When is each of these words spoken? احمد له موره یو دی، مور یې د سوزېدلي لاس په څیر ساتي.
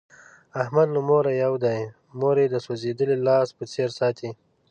احمد 0.61 0.87
له 0.95 1.01
موره 1.09 1.31
یو 1.43 1.53
دی، 1.65 1.81
مور 2.19 2.35
یې 2.41 2.47
د 2.51 2.55
سوزېدلي 2.65 3.17
لاس 3.27 3.47
په 3.57 3.63
څیر 3.71 3.89
ساتي. 3.99 4.29